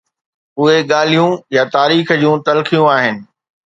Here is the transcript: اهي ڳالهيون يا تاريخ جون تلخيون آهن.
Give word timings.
اهي 0.59 0.77
ڳالهيون 0.91 1.31
يا 1.57 1.63
تاريخ 1.75 2.07
جون 2.25 2.39
تلخيون 2.49 2.89
آهن. 2.95 3.25